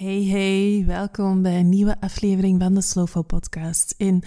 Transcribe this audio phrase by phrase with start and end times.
[0.00, 3.94] Hey, hey, welkom bij een nieuwe aflevering van de Slowful Podcast.
[3.98, 4.22] En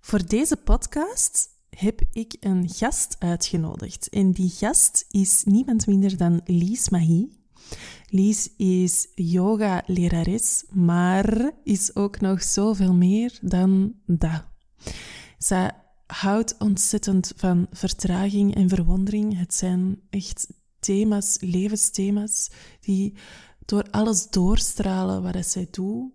[0.00, 4.08] voor deze podcast heb ik een gast uitgenodigd.
[4.08, 7.28] En die gast is niemand minder dan Lies Mahi.
[8.08, 14.44] Lies is yoga-lerares, maar is ook nog zoveel meer dan dat.
[15.38, 15.70] Zij
[16.06, 19.38] houdt ontzettend van vertraging en verwondering.
[19.38, 20.46] Het zijn echt
[20.78, 22.50] thema's, levensthema's,
[22.80, 23.16] die
[23.66, 26.12] door alles doorstralen wat zij doet.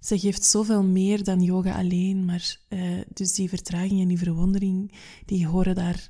[0.00, 4.92] Ze geeft zoveel meer dan yoga alleen, maar uh, dus die vertraging en die verwondering,
[5.24, 6.08] die horen daar,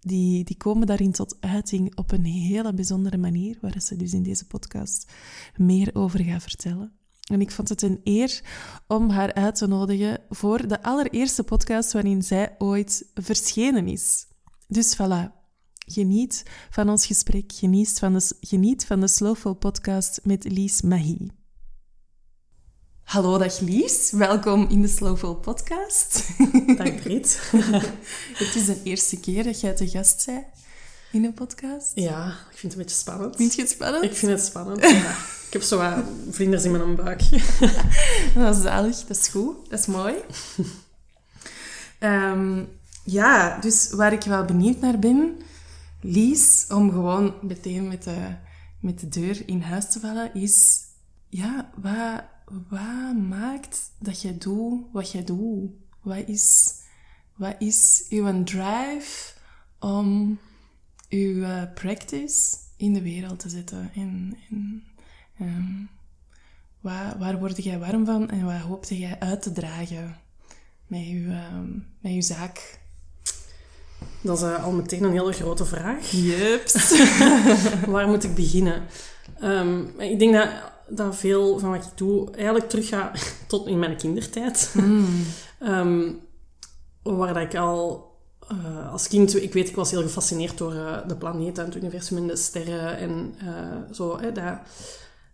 [0.00, 4.22] die, die komen daarin tot uiting op een hele bijzondere manier, waar ze dus in
[4.22, 5.12] deze podcast
[5.56, 6.92] meer over gaat vertellen.
[7.30, 8.42] En ik vond het een eer
[8.86, 14.26] om haar uit te nodigen voor de allereerste podcast waarin zij ooit verschenen is.
[14.66, 15.39] Dus voilà,
[15.92, 21.30] Geniet van ons gesprek, geniet van de, geniet van de Slowful podcast met Lies Mahi.
[23.02, 24.10] Hallo, dag Lies.
[24.10, 26.28] Welkom in de Slowful podcast.
[26.76, 27.50] Dag Brit.
[28.40, 30.44] het is de eerste keer dat jij te gast bent
[31.12, 31.92] in een podcast.
[31.94, 33.36] Ja, ik vind het een beetje spannend.
[33.36, 34.04] Vind je het spannend?
[34.04, 35.10] Ik vind het spannend, ja.
[35.46, 37.22] Ik heb zo wat vlinders in mijn buik.
[38.34, 40.14] dat is zalig, dat is goed, dat is mooi.
[42.00, 42.68] Um,
[43.18, 45.48] ja, dus waar ik wel benieuwd naar ben,
[46.00, 48.36] Lies, om gewoon meteen met de,
[48.80, 50.88] met de deur in huis te vallen, is...
[51.32, 52.24] Ja, wat,
[52.68, 55.70] wat maakt dat je doet wat je doet?
[56.00, 56.74] Wat is,
[57.34, 59.32] wat is uw drive
[59.78, 60.38] om
[61.08, 63.90] uw uh, practice in de wereld te zetten?
[63.94, 64.82] En, en
[65.40, 65.88] um,
[66.80, 70.16] waar, waar word jij warm van en wat hoopte jij uit te dragen
[70.86, 72.79] met je, um, met uw zaak?
[74.20, 76.10] Dat is uh, al meteen een hele grote vraag.
[76.10, 77.02] Jups.
[77.86, 78.82] Waar moet ik beginnen?
[79.42, 80.48] Um, ik denk dat,
[80.88, 84.74] dat veel van wat ik doe eigenlijk teruggaat tot in mijn kindertijd.
[84.76, 85.24] Mm.
[85.62, 86.20] um,
[87.02, 88.08] waar dat ik al
[88.52, 91.78] uh, als kind, ik weet, ik was heel gefascineerd door uh, de planeten en het
[91.78, 93.34] universum en de sterren en
[93.92, 94.18] zo.
[94.18, 94.58] Hè, dat,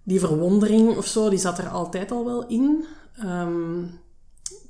[0.02, 2.84] die verwondering of zo, die zat er altijd al wel in.
[3.24, 4.05] Um, ik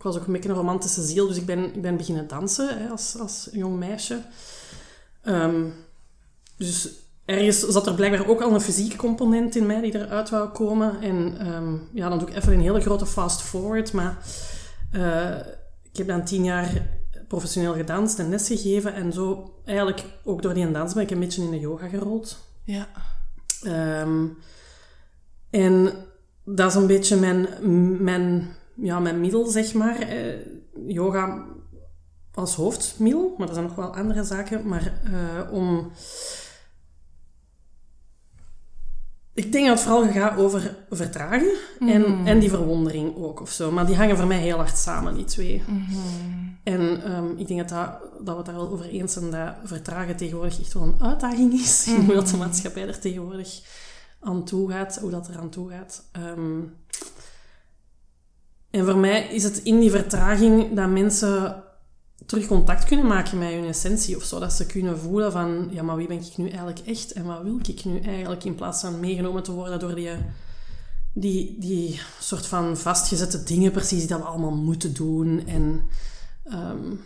[0.06, 2.89] was ook een beetje een romantische ziel, dus ik ben, ik ben beginnen dansen hè,
[2.89, 4.21] als, als jong meisje.
[5.25, 5.72] Um,
[6.56, 6.89] dus
[7.25, 11.00] ergens zat er blijkbaar ook al een fysieke component in mij die eruit wou komen.
[11.00, 13.93] En um, ja, dan doe ik even een hele grote fast forward.
[13.93, 14.19] Maar
[14.93, 15.37] uh,
[15.83, 16.83] ik heb dan tien jaar
[17.28, 18.94] professioneel gedanst en lesgegeven.
[18.94, 22.38] En zo eigenlijk ook door die dans ben ik een beetje in de yoga gerold.
[22.65, 22.88] Ja.
[24.00, 24.38] Um,
[25.50, 25.93] en
[26.44, 27.49] dat is een beetje mijn,
[28.05, 29.98] mijn ja, mijn middel, zeg maar.
[29.98, 30.34] Eh,
[30.87, 31.44] yoga
[32.34, 34.69] als hoofdmiddel, maar er zijn nog wel andere zaken.
[34.69, 35.91] Maar uh, om...
[39.34, 42.26] Ik denk dat het vooral gaat over vertragen en, mhm.
[42.26, 43.70] en die verwondering ook of zo.
[43.70, 45.62] Maar die hangen voor mij heel hard samen, die twee.
[45.66, 45.97] Mhm.
[46.62, 49.54] En um, ik denk dat, dat, dat we het daar wel over eens zijn dat
[49.64, 51.87] vertragen tegenwoordig echt wel een uitdaging is.
[51.88, 53.60] Mm Hoe dat de maatschappij er tegenwoordig
[54.20, 56.04] aan toe gaat, hoe dat er aan toe gaat.
[56.12, 56.75] Um,
[58.76, 61.62] en voor mij is het in die vertraging dat mensen
[62.26, 64.38] terug contact kunnen maken met hun essentie of zo.
[64.38, 67.42] Dat ze kunnen voelen van, ja, maar wie ben ik nu eigenlijk echt en wat
[67.42, 68.44] wil ik nu eigenlijk?
[68.44, 70.10] In plaats van meegenomen te worden door die,
[71.12, 75.47] die, die soort van vastgezette dingen precies dat we allemaal moeten doen.
[75.47, 75.82] En
[76.44, 77.00] um,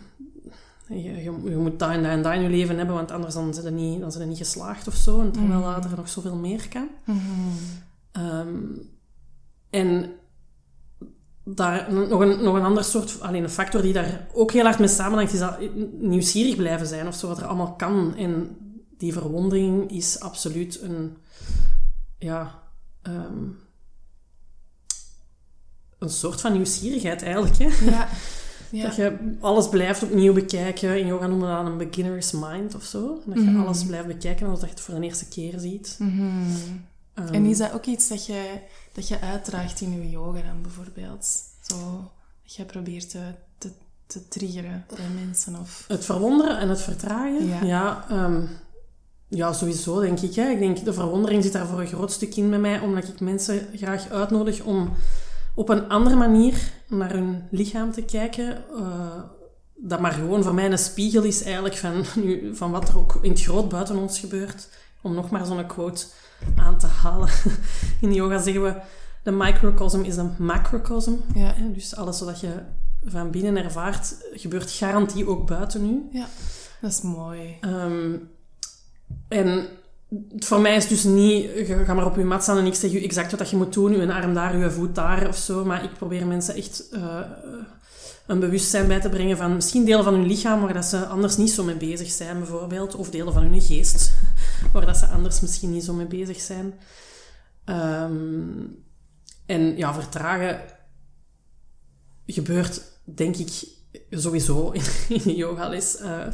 [0.87, 3.33] je, je, je, moet daar en daar en daar in je leven hebben, want anders
[3.33, 5.21] dan zijn ze niet, dan zijn niet geslaagd of zo.
[5.21, 6.87] En terwijl mm er nog zoveel meer kan.
[7.05, 7.17] Mm
[8.13, 8.89] um,
[9.69, 10.11] en
[11.43, 14.79] daar nog een, nog een ander soort, alleen een factor die daar ook heel hard
[14.79, 15.57] mee samenhangt, is dat
[15.99, 18.15] nieuwsgierig blijven zijn of zo, wat er allemaal kan.
[18.15, 18.57] En
[18.97, 21.17] die verwondering is absoluut een,
[22.17, 22.59] ja,
[23.03, 23.59] um,
[25.99, 27.57] een soort van nieuwsgierigheid eigenlijk.
[27.57, 27.85] Hè?
[27.85, 28.07] Ja.
[28.71, 28.83] Ja.
[28.83, 30.99] Dat je alles blijft opnieuw bekijken.
[30.99, 33.21] In yoga noemen we dat een beginner's mind of zo.
[33.25, 35.95] Dat je mm alles blijft bekijken alsof je het voor de eerste keer ziet.
[35.99, 38.59] Mm en is dat ook iets dat je,
[38.93, 41.25] dat je uitdraagt in je yoga dan bijvoorbeeld?
[41.61, 42.11] Zo,
[42.43, 43.21] dat je probeert te,
[43.57, 43.71] te,
[44.05, 45.55] te triggeren bij mensen?
[45.55, 45.85] Of...
[45.87, 47.47] Het verwonderen en het vertragen?
[47.47, 48.49] Ja, ja, um,
[49.27, 50.35] ja sowieso denk ik.
[50.35, 50.49] Hè.
[50.49, 53.19] Ik denk, de verwondering zit daar voor een groot stuk in bij mij, omdat ik
[53.19, 54.93] mensen graag uitnodig om
[55.55, 58.63] op een andere manier naar hun lichaam te kijken.
[58.75, 59.21] Uh,
[59.75, 63.19] dat maar gewoon voor mij een spiegel is eigenlijk van, nu, van wat er ook
[63.21, 64.69] in het groot buiten ons gebeurt.
[65.01, 66.05] Om nog maar zo'n quote
[66.55, 67.29] aan te halen.
[68.01, 68.75] In yoga zeggen we,
[69.23, 71.13] de microcosm is een macrocosm.
[71.33, 71.53] Ja.
[71.73, 72.53] Dus alles wat je
[73.05, 76.17] van binnen ervaart, gebeurt garantie ook buiten u.
[76.17, 76.27] Ja,
[76.81, 77.57] dat is mooi.
[77.61, 78.29] Um,
[79.27, 79.67] en
[80.37, 81.49] voor mij is dus niet,
[81.85, 83.91] ga maar op je mat staan en ik zeg je exact wat je moet doen,
[83.91, 85.65] je arm daar, je voet daar of zo.
[85.65, 87.19] Maar ik probeer mensen echt uh,
[88.27, 91.37] een bewustzijn bij te brengen van misschien delen van hun lichaam waar dat ze anders
[91.37, 92.95] niet zo mee bezig zijn, bijvoorbeeld.
[92.95, 94.13] Of delen van hun geest,
[94.71, 96.73] waar dat ze anders misschien niet zo mee bezig zijn.
[97.65, 98.83] Um,
[99.45, 100.61] en ja, vertragen
[102.25, 103.67] gebeurt, denk ik,
[104.09, 106.01] sowieso in, in de yogales.
[106.01, 106.27] Uh,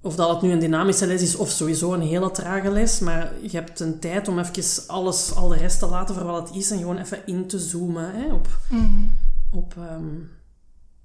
[0.00, 2.98] of dat het nu een dynamische les is of sowieso een hele trage les.
[2.98, 6.48] Maar je hebt een tijd om even alles, al de rest te laten voor wat
[6.48, 6.70] het is.
[6.70, 10.30] En gewoon even in te zoomen hè, op, mm op um,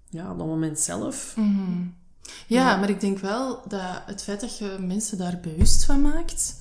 [0.09, 1.33] ja, dat moment zelf.
[1.37, 1.97] Mm
[2.47, 6.55] ja, maar ik denk wel dat het feit dat je mensen daar bewust van maakt,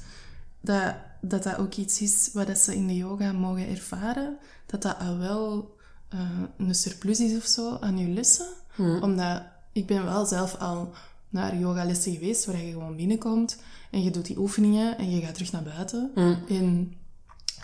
[0.60, 4.38] dat dat, dat ook iets is wat ze in de yoga mogen ervaren.
[4.66, 5.76] Dat dat al wel
[6.14, 6.20] uh,
[6.56, 8.48] een surplus is of zo aan je lessen.
[8.76, 9.02] Mm.
[9.02, 10.92] Omdat ik ben wel zelf al
[11.28, 13.58] naar yogalessen geweest, waar je gewoon binnenkomt
[13.90, 16.10] en je doet die oefeningen en je gaat terug naar buiten.
[16.14, 16.38] Mm.
[16.48, 16.94] En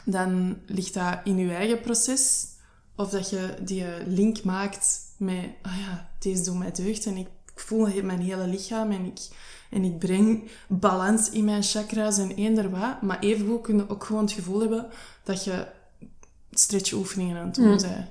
[0.05, 2.47] dan ligt dat in je eigen proces.
[2.97, 7.29] Of dat je die link maakt met, ah ja, deze doet mij deugd en ik
[7.55, 9.19] voel mijn hele lichaam en ik,
[9.71, 13.03] en ik breng balans in mijn chakra's en eender wat.
[13.03, 14.87] Maar evengoed kun je ook gewoon het gevoel hebben
[15.23, 15.67] dat je
[16.51, 17.81] stretchoefeningen aan het doen mm.
[17.81, 18.09] bent.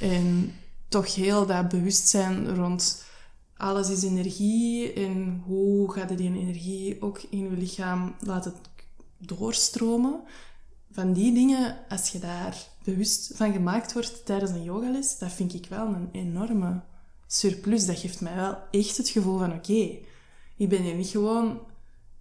[0.00, 0.54] En
[0.88, 3.04] toch heel dat bewustzijn rond
[3.56, 8.54] alles is energie en hoe gaat je die energie ook in je lichaam laten
[9.18, 10.20] doorstromen.
[10.90, 15.54] Van die dingen, als je daar bewust van gemaakt wordt tijdens een yogales, dat vind
[15.54, 16.80] ik wel een enorme
[17.34, 17.86] surplus.
[17.86, 19.98] Dat geeft mij wel echt het gevoel van, oké,
[20.56, 21.60] ik ben hier niet gewoon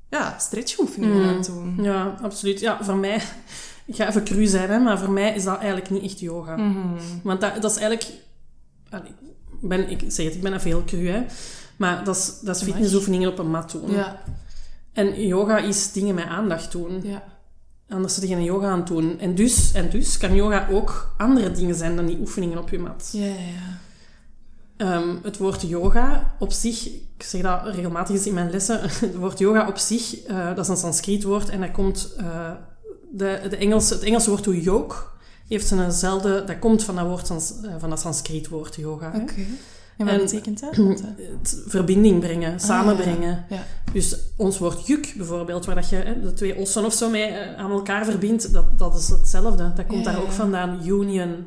[0.09, 1.27] ja, stretchoefeningen mm.
[1.27, 1.83] aan het doen.
[1.83, 2.59] Ja, absoluut.
[2.59, 3.21] Ja, voor mij,
[3.85, 6.55] ik ga even cru zijn, hè, maar voor mij is dat eigenlijk niet echt yoga.
[6.55, 8.19] Mm Want dat, dat is eigenlijk
[9.61, 11.23] ben, ik zeg het, ik ben even heel cru, hè.
[11.77, 13.91] Maar dat is, dat is fitnessoefeningen op een mat doen.
[13.91, 14.21] Ja.
[14.93, 17.01] En yoga is dingen met aandacht doen.
[17.03, 17.23] Ja.
[17.89, 19.19] Anders zit je geen yoga aan het doen.
[19.19, 22.79] En dus, en dus kan yoga ook andere dingen zijn dan die oefeningen op je
[22.79, 23.09] mat.
[23.11, 23.79] Ja, ja, ja.
[24.81, 29.16] Um, het woord yoga op zich, ik zeg dat regelmatig eens in mijn lessen, het
[29.16, 32.51] woord yoga op zich, uh, dat is een Sanskriet woord en dat komt, uh,
[33.12, 34.95] de, de Engelse, het Engelse woord to yoke
[35.48, 36.44] heeft eenzelfde...
[36.45, 39.07] Dat komt van dat, woord, eh, van dat Sanskriet woord yoga.
[39.07, 39.18] Oké.
[39.18, 39.48] Okay.
[39.98, 40.75] En wat betekent dat?
[41.39, 43.45] Het verbinding brengen, ah, samenbrengen.
[43.50, 43.63] Ja.
[43.94, 47.57] Dus ons woord juk bijvoorbeeld, waar dat je de twee ossen of zo mee eh,
[47.57, 49.74] aan elkaar verbindt, dat, dat is hetzelfde.
[49.75, 50.80] Dat komt daar ook vandaan.
[50.86, 51.45] Union.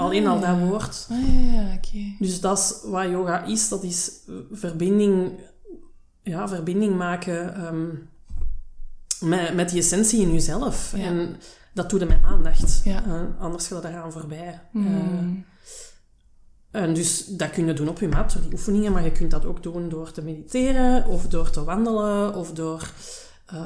[0.00, 1.06] Alleen ah, al dat woord.
[1.10, 2.14] Ah, ja, ja, oké.
[2.18, 3.68] Dus dat is wat yoga is.
[3.68, 4.10] Dat is
[4.52, 5.32] verbinding,
[6.22, 8.08] ja, verbinding maken um,
[9.20, 10.92] met, met die essentie in jezelf.
[10.92, 11.36] En
[11.74, 12.80] dat doe je met aandacht.
[12.84, 13.06] Ja.
[13.06, 14.60] Uh, anders gaat je daaraan voorbij.
[14.72, 15.44] Mm.
[16.72, 19.12] Uh, en dus dat kun je doen op je mat, door die oefeningen, maar je
[19.12, 22.90] kunt dat ook doen door te mediteren, of door te wandelen, of door
[23.54, 23.62] uh,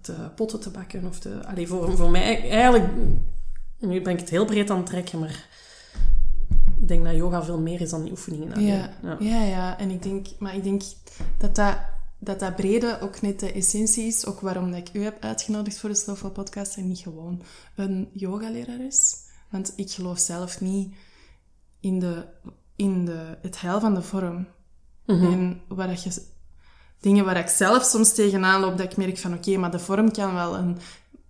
[0.00, 1.04] te potten te bakken.
[1.04, 2.84] Of te, allee, voor, voor mij eigenlijk,
[3.80, 5.48] nu ben ik het heel breed aan het trekken, maar
[6.80, 8.60] ik denk dat yoga veel meer is dan die oefeningen.
[8.60, 8.90] Ja.
[9.02, 9.16] ja.
[9.20, 9.42] Ja.
[9.42, 10.82] ja, en ik denk, maar ik denk
[11.38, 11.76] dat dat
[12.20, 14.26] dat dat brede ook net de essentie is.
[14.26, 17.42] Ook waarom dat ik u heb uitgenodigd voor de Slowful podcast en niet gewoon
[17.74, 19.16] een yogalerares.
[19.50, 20.94] Want ik geloof zelf niet
[21.80, 22.26] in, de,
[22.76, 24.48] in de, het heil van de vorm.
[25.06, 25.24] Mhm.
[25.24, 26.22] En waar dat je,
[27.00, 30.12] dingen waar ik zelf soms tegenaan loop, dat ik merk van oké, maar de vorm
[30.12, 30.78] kan wel een,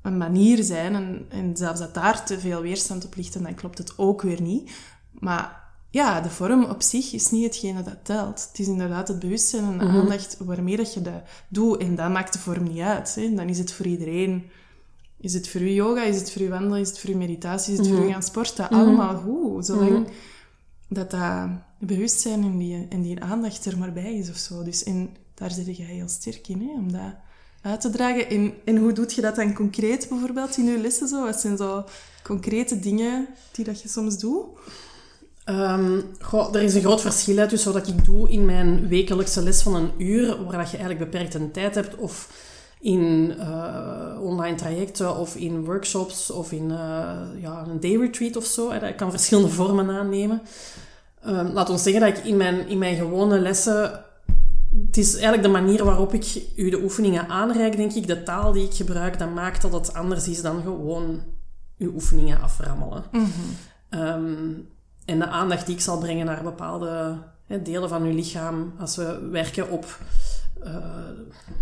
[0.02, 0.94] een manier zijn.
[0.94, 4.22] En, en zelfs dat daar te veel weerstand op ligt, en dan klopt het ook
[4.22, 4.70] weer niet.
[5.10, 5.60] Maar
[5.90, 8.48] ja, de vorm op zich is niet hetgene dat telt.
[8.48, 9.96] Het is inderdaad het bewustzijn en de mhm.
[9.96, 11.80] aandacht waarmee dat je dat doet.
[11.80, 13.14] En dat maakt de vorm niet uit.
[13.14, 13.34] Hè.
[13.34, 14.50] Dan is het voor iedereen...
[15.22, 17.72] Is het voor u yoga, is het voor u wandelen, is het voor u meditatie,
[17.72, 18.12] is het voor u mhm.
[18.12, 18.64] gaan sporten?
[18.64, 18.74] Mhm.
[18.74, 19.66] Allemaal goed.
[19.66, 20.08] Zolang
[20.88, 21.48] dat dat
[21.78, 24.62] bewustzijn en die, en die aandacht er maar bij is of zo.
[24.62, 27.14] Dus, en daar zit je heel sterk in, hè, om dat
[27.62, 28.28] uit te dragen.
[28.28, 31.08] En, en hoe doe je dat dan concreet bijvoorbeeld in je lessen?
[31.08, 31.24] Zo?
[31.24, 31.84] Wat zijn zo
[32.22, 34.44] concrete dingen die dat je soms doet?
[35.46, 36.04] Um,
[36.52, 39.90] er is een groot verschil tussen wat ik doe in mijn wekelijkse les van een
[39.98, 42.28] uur, waar dat je eigenlijk beperkte tijd hebt, of
[42.80, 48.44] in uh, online trajecten, of in workshops, of in uh, ja, een day retreat of
[48.44, 48.78] zo.
[48.78, 50.42] Dat kan verschillende vormen aannemen.
[51.26, 54.04] Um, laat ons zeggen dat ik in mijn, in mijn gewone lessen...
[54.86, 58.06] Het is eigenlijk de manier waarop ik u de oefeningen aanreik, denk ik.
[58.06, 61.22] De taal die ik gebruik, dat maakt dat het anders is dan gewoon
[61.78, 63.04] uw oefeningen aframmelen.
[63.10, 63.32] Mm
[63.90, 64.68] -hmm.
[65.04, 68.72] En de aandacht die ik zal brengen naar bepaalde hè, delen van uw lichaam.
[68.78, 69.98] Als we werken op...
[70.64, 70.76] Uh,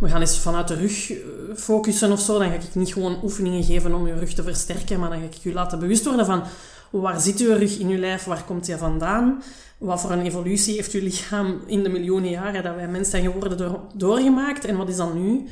[0.01, 1.19] we gaan eens vanuit de rug eh,
[1.57, 2.39] focussen of zo.
[2.39, 5.01] Dan ga ik niet gewoon oefeningen geven om je rug te versterken.
[5.01, 6.43] Maar dan ga ik je laten bewust worden van...
[6.91, 8.25] Waar zit uw rug in uw lijf?
[8.25, 9.43] Waar komt die vandaan?
[9.79, 13.25] Wat voor een evolutie heeft uw lichaam in de miljoenen jaren dat wij mens zijn
[13.25, 14.65] geworden door, doorgemaakt?
[14.65, 15.47] En wat is dan nu?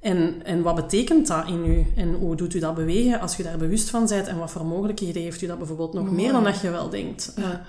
[0.00, 1.86] En, en wat betekent dat in u?
[1.96, 4.26] En hoe doet u dat bewegen als je daar bewust van bent?
[4.26, 7.32] En wat voor mogelijkheden heeft u dat bijvoorbeeld nog meer dan dat je wel denkt?
[7.36, 7.62] Ja.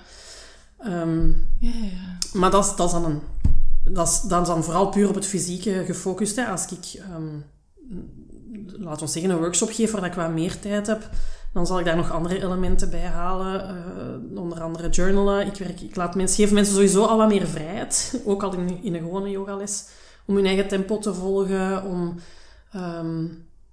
[0.78, 2.18] Ehm, Ja, ja.
[2.32, 3.20] maar dat is, dat is dan een...
[3.92, 6.36] Dat is, dat is dan vooral puur op het fysieke gefocust.
[6.36, 6.44] Hè.
[6.44, 7.28] Als ik, ehm,
[8.82, 11.10] laten we zeggen, een workshop geef waar ik wat meer tijd heb,
[11.58, 13.68] dan zal ik daar nog andere elementen bij halen.
[13.68, 15.46] eh, onder andere journalen.
[15.46, 18.14] Ik, werk, ik laat mensen, geef mensen sowieso al wat meer vrijheid.
[18.24, 19.84] Ook al in, in een gewone yogales.
[20.26, 21.84] Om hun eigen tempo te volgen.
[21.84, 22.14] Om,
[22.72, 23.24] ehm,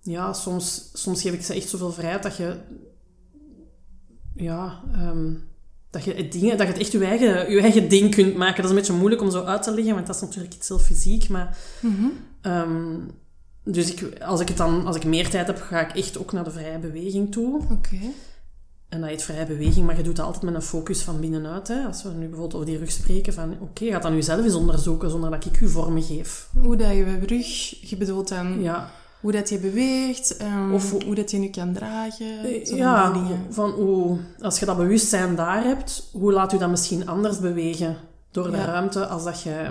[0.02, 2.56] ja, soms, soms geef ik ze echt zoveel vrijheid dat je...
[4.36, 5.34] Ja, ehm,
[5.90, 8.56] dat je, dingen, dat je het echt je eigen, je eigen ding kunt maken.
[8.56, 10.68] Dat is een beetje moeilijk om zo uit te leggen, want dat is natuurlijk iets
[10.68, 11.30] heel fysiek.
[11.30, 12.06] Maar, Mhm.
[12.42, 12.96] ehm,
[13.66, 16.32] dus ik, als, ik het dan, als ik meer tijd heb, ga ik echt ook
[16.32, 17.62] naar de vrije beweging toe.
[17.72, 17.98] Oké.
[18.90, 21.68] En dat heet vrije beweging, maar je doet dat altijd met een focus van binnenuit.
[21.68, 21.84] Hè.
[21.86, 24.54] Als we nu bijvoorbeeld over die rug spreken, van oké, ga dan nu zelf eens
[24.54, 26.50] onderzoeken, zonder dat ik u vormen geef.
[26.62, 28.90] Hoe dat je rug, je bedoelt dan Ja,
[29.22, 32.42] hoe dat je beweegt, ehm, Of hoe- hoe dat je nu kan dragen.
[32.44, 37.08] die ja van hoe, als je dat bewustzijn daar hebt, hoe laat u dat misschien
[37.08, 37.98] anders bewegen
[38.32, 38.66] door de Ja.
[38.66, 39.66] ruimte als dat je...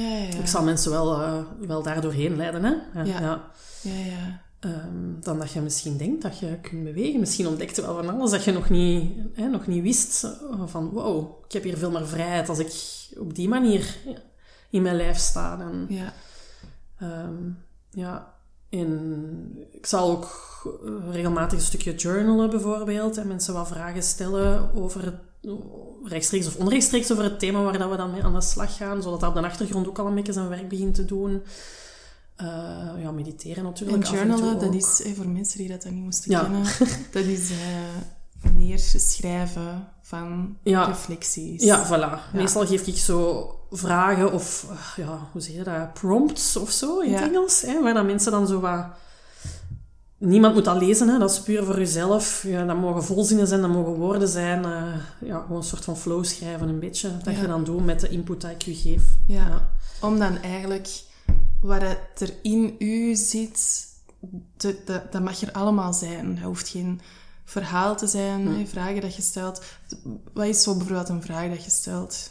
[0.00, 0.38] Ja, ja.
[0.38, 3.02] Ik zal mensen wel, eh, wel daar doorheen leiden, hè.
[3.02, 3.50] Ja, Ja.
[3.82, 4.42] ja.
[4.60, 7.20] Ehm, dan dat je misschien denkt dat je kunt bewegen.
[7.20, 10.36] Misschien ontdekt je wel van alles dat je nog niet, hè, nog niet wist.
[10.66, 12.72] Van, wow, ik heb hier veel meer vrijheid als ik
[13.18, 13.96] op die manier
[14.70, 15.60] in mijn lijf sta.
[15.60, 16.12] En, Ja.
[16.98, 17.50] ehm,
[17.90, 18.34] ja,
[18.68, 20.24] en ik zal ook
[20.84, 23.16] eh, regelmatig een stukje journalen bijvoorbeeld.
[23.16, 25.14] En mensen wat vragen stellen over het,
[26.04, 29.02] rechtstreeks of onrechtstreeks over het thema waar dat we dan mee aan de slag gaan.
[29.02, 31.42] Zodat dat op de achtergrond ook al een beetje zijn werk begint te doen.
[32.36, 32.46] Eh,
[32.98, 34.04] ja, mediteren En natuurlijk.
[34.08, 36.40] en journalen, dat is, eh, voor mensen die dat dan niet moesten Ja.
[36.40, 36.62] kennen,
[37.12, 37.56] dat is eh
[38.52, 40.84] neerschrijven van Ja.
[40.84, 41.62] reflecties.
[41.62, 42.32] Ja, voilà.
[42.34, 45.92] Meestal geef ik zo vragen of, ja, hoe zeg je dat?
[45.92, 47.60] Prompts of zo in het Engels.
[47.62, 48.86] Hè, waar dan mensen dan zo wat...
[50.24, 51.18] Niemand moet dat lezen, hè.
[51.18, 52.42] dat is puur voor jezelf.
[52.46, 54.64] Ja, dat mogen volzinnen zijn, dat mogen woorden zijn.
[54.64, 54.82] eh,
[55.20, 57.10] ja, gewoon een soort van flow schrijven, een beetje.
[57.22, 57.40] Dat Ja.
[57.40, 59.02] je dan doet met de input die ik je geef.
[59.26, 59.68] Ja.
[60.00, 60.88] Om dan eigenlijk
[61.60, 63.86] wat het er in u zit,
[64.56, 66.34] dat, dat mag er allemaal zijn.
[66.34, 67.00] Dat hoeft geen
[67.44, 69.62] verhaal te zijn, vragen dat je stelt.
[70.32, 72.30] Wat is zo bijvoorbeeld een vraag dat je stelt?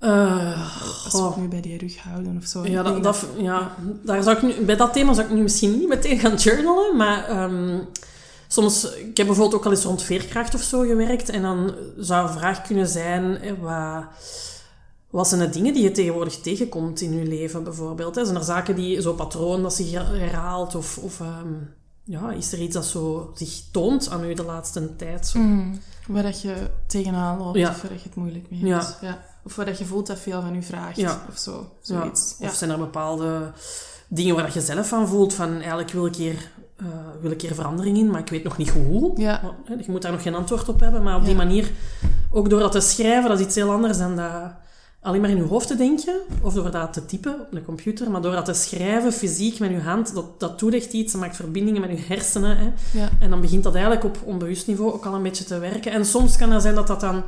[0.00, 2.66] Eh, Als we het nu bij die rug houden of zo.
[2.66, 5.88] Ja, dat, ja daar zou ik nu, bij dat thema zou ik nu misschien niet
[5.88, 7.78] meteen gaan journalen, maar ehm,
[8.48, 12.26] soms, ik heb bijvoorbeeld ook al eens rond veerkracht of zo gewerkt, en dan zou
[12.28, 14.04] een vraag kunnen zijn, eh, wat,
[15.10, 18.14] wat zijn de dingen die je tegenwoordig tegenkomt in je leven bijvoorbeeld?
[18.14, 18.24] Hè?
[18.24, 21.52] Zijn er zaken die, zo patroon dat zich herhaalt, of, of ehm,
[22.04, 25.26] ja, is er iets dat zo zich toont aan u de laatste tijd?
[25.26, 25.38] Zo?
[25.38, 26.54] Mm, waar dat je
[26.86, 27.68] tegenaan loopt Ja.
[27.70, 28.96] of waar dat je het moeilijk mee Ja.
[29.00, 29.28] Ja.
[29.44, 31.22] Of waar dat je voelt dat veel van u vraagt Ja.
[31.30, 31.70] of zo.
[31.80, 32.36] Zoiets.
[32.38, 32.48] Ja.
[32.48, 33.52] Of zijn er bepaalde
[34.08, 36.86] dingen waar dat je zelf van voelt van eigenlijk wil ik hier, eh,
[37.20, 39.12] wil ik hier verandering in, maar ik weet nog niet hoe.
[39.20, 39.40] Ja.
[39.78, 41.70] Je moet daar nog geen antwoord op hebben, maar op die manier,
[42.30, 44.30] ook door dat te schrijven, dat is iets heel anders dan dat
[45.02, 48.10] alleen maar in je hoofd te denken, of door dat te typen op de computer,
[48.10, 51.20] maar door dat te schrijven fysiek met je hand, dat, dat doet echt iets, dat
[51.20, 52.56] maakt verbindingen met je hersenen.
[52.56, 52.70] Hè.
[52.92, 53.08] Ja.
[53.20, 55.92] En dan begint dat eigenlijk op onbewust niveau ook al een beetje te werken.
[55.92, 57.22] En soms kan het zijn dat dat dan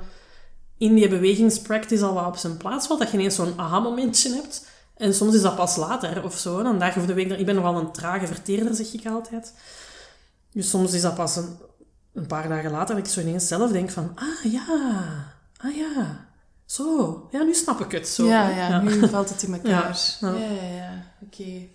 [0.82, 4.66] in die bewegingspractice al wat op zijn plaats valt, dat je ineens zo'n aha-momentje hebt.
[4.96, 7.30] En soms is dat pas later of zo, een dag of de week.
[7.30, 9.54] Ik ben nogal een trage verteerder, zeg ik altijd.
[10.52, 11.56] Dus soms is dat pas een,
[12.12, 14.64] een paar dagen later dat ik zo ineens zelf denk van, ah ja,
[15.56, 16.26] ah ja,
[16.64, 18.26] zo, ja, nu snap ik het zo.
[18.26, 19.98] Ja, ja, nu valt het in elkaar.
[20.20, 21.02] Ja, Ja, ja.
[21.22, 21.66] Oké.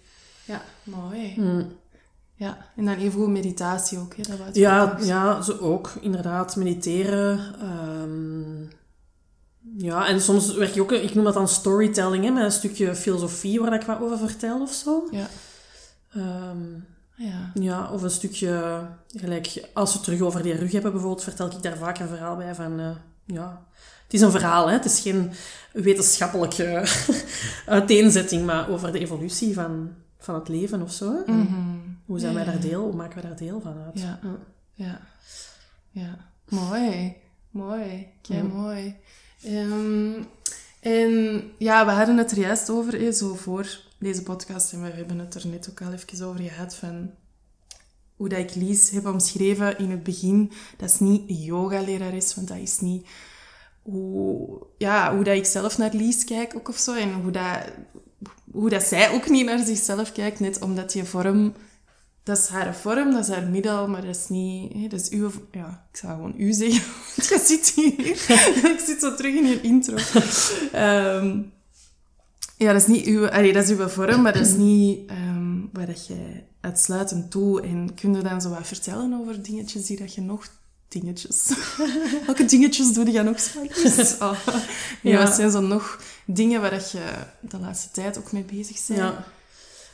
[0.46, 1.34] Ja, mooi.
[1.38, 1.72] Mm.
[2.36, 4.24] Ja, en dan even goed meditatie ook, hè?
[4.24, 5.92] Dat Ja, ja, zo ook.
[6.02, 7.56] Inderdaad, mediteren.
[7.62, 8.76] ehm,
[9.78, 10.92] ja, en soms werk je ook...
[10.92, 14.62] Ik noem dat dan storytelling, hè, met een stukje filosofie waar ik wat over vertel
[14.62, 15.08] of zo.
[15.12, 15.28] Ja.
[16.14, 16.64] Ehm,
[17.16, 17.52] Ja.
[17.54, 18.82] ja, of een stukje...
[19.16, 22.08] Gelijk, als we het terug over die rug hebben bijvoorbeeld, vertel ik daar vaak een
[22.08, 22.80] verhaal bij van...
[22.80, 22.90] eh,
[23.26, 23.66] ja,
[24.04, 24.74] het is een verhaal, hè.
[24.74, 25.32] Het is geen
[25.74, 26.84] wetenschappelijke
[27.66, 31.24] uiteenzetting, maar over de evolutie van, van het leven of zo.
[31.26, 31.46] Mhm.
[32.06, 32.82] Hoe zijn Ja, wij daar deel?
[32.84, 34.00] Hoe maken wij daar deel van uit?
[34.00, 34.20] Ja.
[34.74, 35.00] Ja.
[35.90, 36.18] Ja.
[36.50, 37.16] Mooi.
[37.50, 38.08] Mooi.
[38.22, 38.96] Kei mooi.
[39.44, 40.24] Ehm,
[40.80, 44.74] en ja, we hadden het er juist over, hè, zo voor deze podcast.
[44.74, 47.12] En we hebben het er net ook al even over gehad van
[48.16, 50.52] hoe dat ik Lies heb omschreven in het begin.
[50.78, 53.08] Dat is niet yogalerares, want dat is niet
[53.82, 56.94] hoe, ja, hoe dat ik zelf naar Lies kijk ook of zo.
[56.94, 57.72] En hoe dat,
[58.52, 61.54] hoe dat zij ook niet naar zichzelf kijkt, net omdat je vorm
[62.28, 64.74] dat is haar vorm, dat is haar middel, maar dat is niet...
[64.74, 65.32] Hè, dat is uw...
[65.52, 66.82] Ja, ik zou gewoon u zeggen,
[67.16, 68.10] want je zit hier.
[68.74, 69.96] ik zit zo terug in je intro.
[70.72, 71.42] Ehm,
[72.58, 75.56] Ja, dat is niet uw, allee, dat is uw vorm, maar dat is niet ehm,
[75.74, 77.62] waar dat jij uitsluitend toe.
[77.62, 80.48] En kun je dan zo wat vertellen over dingetjes die dat je nog...
[80.90, 81.52] Dingetjes.
[82.26, 84.16] Welke dingetjes doe je nog s'morgens?
[84.20, 84.38] Oh.
[85.02, 85.24] Ja, Ja.
[85.24, 87.02] wat zijn zo nog dingen waar dat je
[87.40, 89.00] de laatste tijd ook mee bezig bent?
[89.00, 89.26] Ja.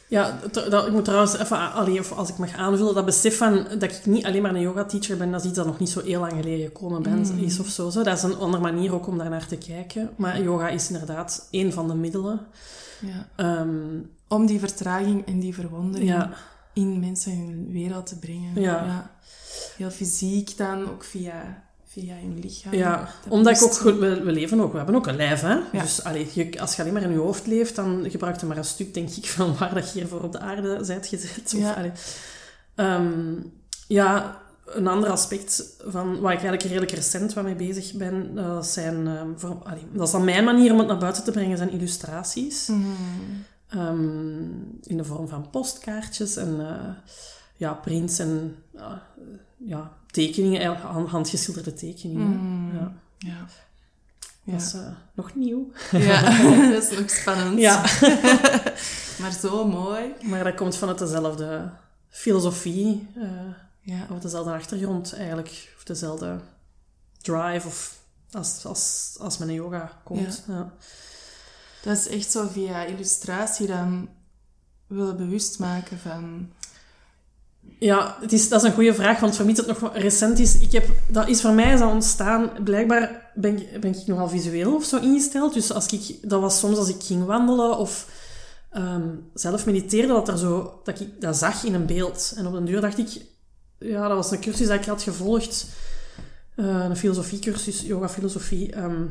[0.07, 3.65] Ja, dat, ik moet trouwens even, allee, of als ik mag aanvullen, dat besef van
[3.79, 6.01] dat ik niet alleen maar een yoga-teacher ben, dat is iets dat nog niet zo
[6.01, 8.03] heel lang geleden gekomen ben, is of zo, zo.
[8.03, 10.09] Dat is een andere manier ook om daar naar te kijken.
[10.15, 12.41] Maar yoga is inderdaad één van de middelen.
[13.01, 13.27] Ja.
[13.35, 16.29] Ehm, Om die vertraging en die verwondering ja,
[16.73, 18.61] in mensen hun wereld te brengen.
[18.61, 19.11] Ja.
[19.77, 22.73] Heel fysiek dan, ook via, via hun lichaam.
[22.73, 25.41] ja, Dat omdat ik ook, goed- we, we leven ook, we hebben ook een lijf,
[25.41, 25.53] hè.
[25.71, 25.81] Ja.
[25.81, 28.57] Dus allee, je, als je alleen maar in je hoofd leeft, dan gebruik je maar
[28.57, 31.43] een stuk, denk ik, van waar dat je hiervoor op de aarde bent gezet.
[31.55, 31.91] Of, Ja.
[32.75, 33.33] Ehm,
[33.87, 39.07] ja, een ander aspect van waar ik eigenlijk redelijk recent mee bezig ben, dat, zijn,
[39.07, 41.71] ehm, voor, allee, dat is dan mijn manier om het naar buiten te brengen, zijn
[41.71, 42.67] illustraties.
[42.67, 42.81] Mhm.
[43.69, 44.41] Ehm,
[44.83, 46.89] in de vorm van postkaartjes en eh,
[47.57, 48.91] ja, prints en eh,
[49.57, 52.27] ja, tekeningen, eigenlijk hand- handgeschilderde tekeningen.
[52.27, 52.75] Mhm.
[52.75, 53.45] Ja, Ja.
[54.43, 54.51] Ja.
[54.51, 55.71] dat is eh, nog nieuw.
[55.91, 56.21] ja,
[56.73, 57.59] dat is nog spannend.
[57.59, 57.81] Ja,
[59.19, 60.13] Maar zo mooi.
[60.21, 61.69] maar dat komt vanuit dezelfde
[62.09, 63.29] filosofie, eh,
[63.81, 64.07] Ja.
[64.11, 66.39] of dezelfde achtergrond eigenlijk, of dezelfde
[67.21, 67.97] drive, of
[68.31, 70.43] als, als, als men in yoga komt.
[70.47, 70.73] Ja.
[71.83, 74.09] Dat is echt zo via illustratie dan
[74.87, 76.51] willen bewust maken van...
[77.79, 80.57] Ja, het is, dat is een goede vraag, want voor mij het nog recent is.
[80.59, 82.49] Ik heb, dat is voor mij dat ontstaan.
[82.63, 85.53] Blijkbaar ben ik, ben ik nogal visueel of zo ingesteld.
[85.53, 88.07] Dus als ik, dat was soms als ik ging wandelen of
[88.71, 92.33] ehm, zelf mediteerde, dat, er zo, dat ik dat zag in een beeld.
[92.35, 93.09] En op een duur dacht ik,
[93.79, 95.65] ja, dat was een cursus dat ik had gevolgd.
[96.55, 98.71] eh, een filosofiecursus, yoga-filosofie.
[98.71, 99.05] ehm,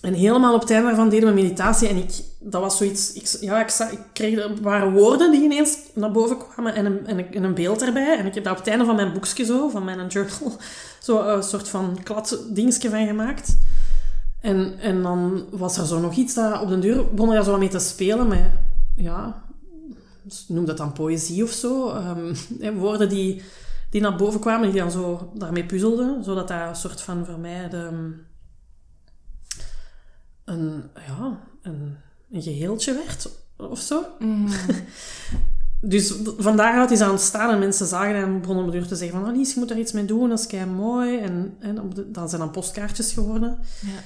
[0.00, 1.88] en helemaal op het einde daarvan deden we meditatie.
[1.88, 3.12] En ik, dat was zoiets...
[3.12, 4.60] Ik, ja, ik, ik kreeg...
[4.60, 8.18] Waren woorden die ineens naar boven kwamen en een, en, een, een beeld erbij.
[8.18, 10.56] En ik heb daar op het einde van mijn boekje zo, van mijn journal,
[11.02, 13.58] zo een soort van klad dingetje van gemaakt.
[14.40, 16.60] En, en dan was er zo nog iets dat...
[16.60, 18.50] Op den duur begon er zo mee te spelen met...
[18.96, 19.46] Ja...
[20.48, 21.90] Noem dat dan poëzie of zo.
[21.90, 23.42] ehm, woorden die,
[23.90, 26.24] die naar boven kwamen, die dan zo daarmee puzzelden.
[26.24, 28.12] Zodat dat een soort van voor mij de
[30.48, 31.96] een, ja, een,
[32.30, 34.04] een geheeltje werd of zo.
[35.80, 38.78] Dus d- van daaruit is aan het staan en mensen zagen en begonnen op de
[38.78, 41.18] deur te zeggen van Alice, je moet er iets mee doen, dat is kei mooi.
[41.18, 43.58] En, en de, dat zijn dan postkaartjes geworden.
[43.80, 43.98] Ja.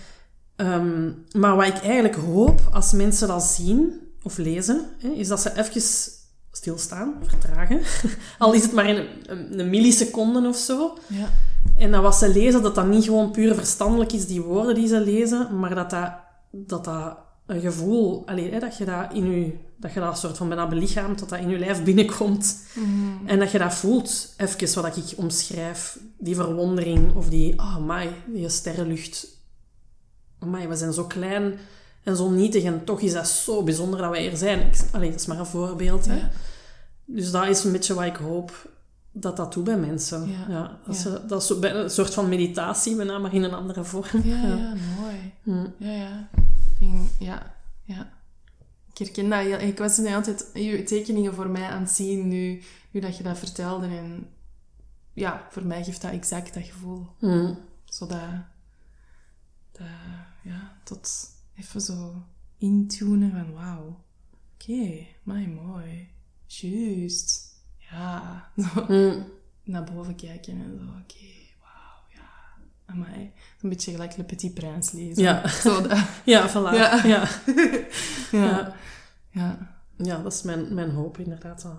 [0.57, 5.41] Ehm, maar wat ik eigenlijk hoop als mensen dat zien of lezen, hè, is dat
[5.41, 5.83] ze even
[6.53, 7.81] stilstaan, vertragen.
[8.39, 10.99] Al is het maar in een, een, een milliseconde of zo.
[11.07, 11.29] Ja.
[11.77, 14.89] En dat wat ze lezen, dat dat niet gewoon puur verstandelijk is, die woorden die
[14.89, 16.13] ze lezen, maar dat dat,
[16.53, 20.37] dat, dat een gevoel, allee, hè, dat je dat in je, dat je dat soort
[20.37, 22.65] van bijna belichaamt, dat dat in je lijf binnenkomt.
[23.27, 28.11] En dat je dat voelt, even wat ik omschrijf, die verwondering of die, oh, my,
[28.27, 29.41] die sterrenlucht.
[30.39, 31.59] Amai, we zijn zo klein
[32.03, 34.61] en zo nietig en toch is dat zo bijzonder dat wij er zijn.
[34.61, 36.07] Ik, allee, dat is maar een voorbeeld.
[36.07, 36.17] Hè.
[36.17, 36.31] Ja.
[37.05, 38.71] Dus dat is een beetje wat ik hoop
[39.13, 40.29] dat dat doet bij mensen.
[40.29, 40.47] Ja.
[40.49, 40.79] Ja.
[40.87, 44.23] dat, is, dat een soort van meditatie, maar in een andere vorm.
[44.23, 45.33] Ja, ja, mooi.
[45.79, 46.29] Ja, ja.
[47.19, 48.13] Ja, ja.
[48.93, 49.59] Ik herken dat heel...
[49.59, 53.23] Ik was nu altijd je tekeningen voor mij aan het zien nu, nu dat je
[53.23, 53.87] dat vertelde.
[53.87, 54.27] En
[55.13, 57.07] ja, voor mij geeft dat exact dat gevoel.
[57.19, 57.55] Hm.
[57.85, 58.31] Zodat...
[59.73, 59.87] Dat,
[60.43, 61.11] ja, tot
[61.55, 62.23] even zo
[62.59, 64.05] intunen van wauw.
[64.55, 66.09] Oké, my mooi.
[66.47, 67.52] Juist.
[67.93, 68.49] Ja.
[68.75, 69.21] Zo Hm.
[69.65, 71.25] naar boven kijken en zo, oké,
[71.61, 72.29] wauw, ja.
[72.87, 73.33] Amai.
[73.61, 75.23] Een beetje gelijk Le Petit Prince lezen.
[75.23, 75.49] Ja.
[75.65, 75.99] Zo dat.
[76.25, 76.53] Ja, voilà.
[76.75, 77.05] Ja.
[77.05, 77.29] Ja.
[78.33, 78.75] Ja.
[79.31, 79.75] Ja.
[79.97, 80.23] Ja.
[80.23, 81.63] Dat is mijn, mijn hoop inderdaad.
[81.63, 81.73] Dat,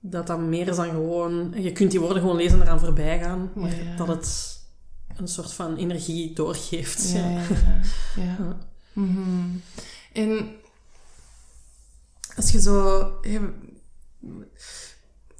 [0.00, 1.52] dat dat meer is dan gewoon...
[1.62, 4.54] Je kunt die woorden gewoon lezen en eraan voorbij gaan, maar Ja, dat het
[5.16, 7.10] een soort van energie doorgeeft.
[7.12, 7.40] Ja,
[8.16, 8.56] Ja.
[8.92, 9.56] Mhm.
[10.12, 10.50] En
[12.36, 13.00] als je zo...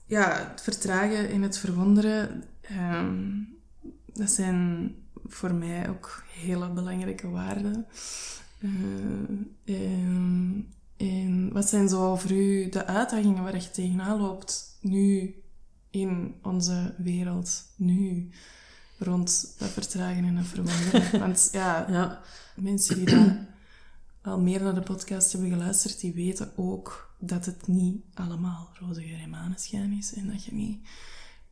[0.06, 3.24] ja, het vertragen en het verwonderen, ehm,
[4.14, 4.94] dat zijn
[5.26, 7.86] voor mij ook hele belangrijke waarden.
[8.58, 8.70] Eh,
[9.64, 10.50] ehm,
[10.96, 15.34] en wat zijn zo voor u de uitdagingen waar je tegenaan loopt nu
[15.90, 18.28] in onze wereld, nu,
[18.98, 21.20] rond dat vertragen en dat verwonderen?
[21.20, 22.20] Want ja, Ja.
[22.56, 23.32] mensen die dat
[24.26, 29.02] al meer naar de podcast hebben geluisterd, die weten ook dat het niet allemaal roze
[29.02, 30.14] geur en maneschijn is.
[30.14, 30.78] En dat je niet...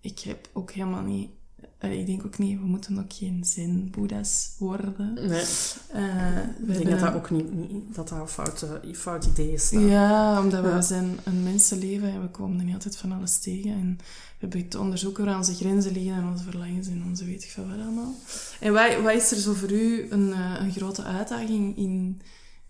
[0.00, 1.30] Ik heb ook helemaal niet
[1.78, 5.14] eh, ik denk ook niet, we moeten ook geen zen-boeddha's worden.
[5.14, 5.44] Nee.
[5.92, 9.70] Eh, Ik denk dat dat ook niet, niet- dat dat een fout, fout idee is.
[9.70, 10.80] Ja, omdat we Ja.
[10.80, 13.70] zijn een mensenleven en we komen er niet altijd van alles tegen.
[13.70, 14.04] En we
[14.38, 17.66] hebben te onderzoeken waar onze grenzen liggen en onze verlangens en onze weet ik veel
[17.66, 18.14] wat allemaal.
[18.60, 22.20] En wat, wat is er zo voor u een, eh, een grote uitdaging in,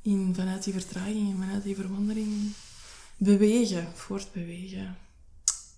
[0.04, 2.52] in vanuit die vertraging en vanuit die verwondering
[3.16, 4.96] bewegen, voortbewegen?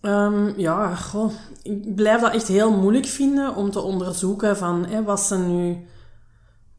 [0.01, 5.03] Ehm, ja, goh, ik blijf dat echt heel moeilijk vinden om te onderzoeken van hè,
[5.03, 5.87] wat zijn nu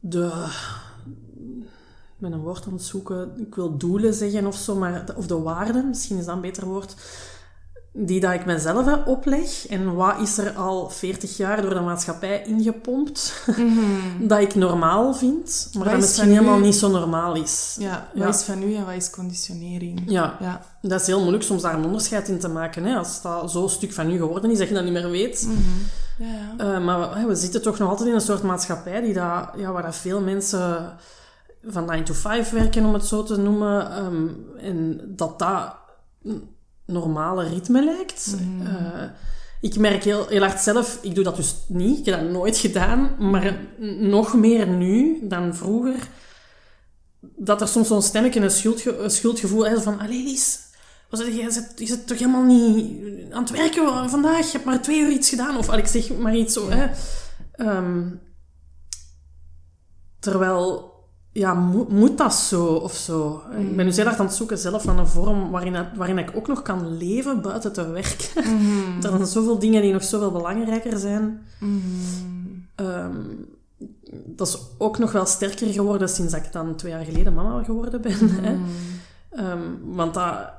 [0.00, 0.46] de.
[2.18, 3.40] Ben een woord aan het zoeken.
[3.40, 6.66] Ik wil doelen zeggen of zo, maar, of de waarden, misschien is dat een beter
[6.66, 6.94] woord.
[7.92, 9.66] Die dat ik mezelf hè, opleg.
[9.66, 13.42] En wat is er al 40 jaar door de maatschappij ingepompt
[14.20, 17.76] dat ik normaal vind, maar Wat dat is misschien u- helemaal niet zo normaal is.
[17.80, 18.28] Ja, wat Ja.
[18.28, 20.02] is van u en wat is conditionering?
[20.06, 20.60] Ja, Ja.
[20.82, 22.84] dat is heel moeilijk soms daar een onderscheid in te maken.
[22.84, 22.96] Hè?
[22.96, 25.46] Als dat zo'n stuk van u geworden is, dat je dat niet meer weet.
[25.48, 25.58] Mhm.
[26.28, 26.78] Ja, ja.
[26.78, 29.72] Uh, maar we, we zitten toch nog altijd in een soort maatschappij die dat, ja,
[29.72, 30.92] waar dat veel mensen
[31.66, 33.90] van 9 to 5 werken, om het zo te noemen.
[33.90, 34.26] ehm,
[34.60, 35.74] en dat dat
[36.92, 38.36] normale ritme lijkt.
[38.62, 39.02] Uh,
[39.60, 42.56] ik merk heel, heel hard zelf, ik doe dat dus niet, ik heb dat nooit
[42.56, 43.56] gedaan, maar
[43.98, 46.08] nog meer nu dan vroeger,
[47.20, 50.58] dat er soms zo'n stemmetje een, schuldge een schuldgevoel is van, allee Lies,
[51.10, 54.46] was het, je, zit, je zit toch helemaal niet aan het werken vandaag?
[54.46, 55.56] Je hebt maar twee uur iets gedaan.
[55.56, 56.70] Of al ik zeg maar iets zo.
[56.70, 56.86] Hè.
[57.56, 58.20] Um,
[60.18, 60.87] terwijl,
[61.38, 63.42] ja, moet, moet dat zo of zo?
[63.50, 63.68] Mm.
[63.68, 66.30] Ik ben dus heel hard aan het zoeken zelf van een vorm waarin, waarin ik
[66.34, 68.26] ook nog kan leven buiten te werken.
[68.58, 69.02] Mm.
[69.02, 71.42] er zijn zoveel dingen die nog zoveel belangrijker zijn.
[71.58, 71.82] Mm.
[72.76, 73.46] Um,
[74.26, 78.00] dat is ook nog wel sterker geworden sinds ik dan twee jaar geleden mama geworden
[78.00, 78.18] ben.
[78.20, 78.56] Hè.
[79.52, 80.50] Um, want dat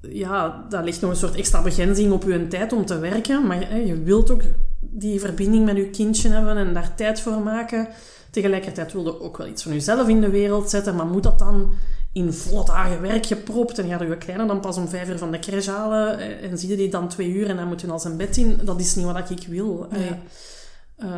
[0.00, 3.46] ja, dat ligt nog een soort extra begrenzing op je tijd om te werken.
[3.46, 4.42] Maar hè, je wilt ook
[4.80, 7.88] die verbinding met je kindje hebben en daar tijd voor maken.
[8.36, 10.96] Tegelijkertijd wil je ook wel iets van jezelf in de wereld zetten.
[10.96, 11.72] Maar moet dat dan
[12.12, 13.78] in volle dagen werk gepropt?
[13.78, 16.18] En ga je kleiner dan pas om vijf uur van de crash halen.
[16.40, 18.60] En zie je die dan twee uur en dan moet je al zijn bed in.
[18.64, 19.88] Dat is niet wat ik wil.
[19.90, 20.18] Ja.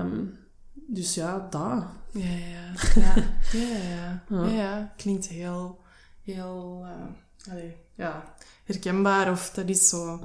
[0.01, 0.39] Um,
[0.87, 1.85] dus ja, dat.
[2.13, 2.73] Ja, ja.
[2.95, 3.15] Ja,
[3.53, 4.23] ja, ja.
[4.29, 4.47] ja.
[4.47, 4.93] ja, ja.
[4.97, 5.79] Klinkt heel...
[6.23, 10.21] heel uh, allez, ja herkenbaar of dat is zo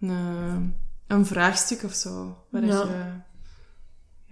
[0.00, 2.82] een, een vraagstuk of zo waar ja.
[2.82, 3.33] je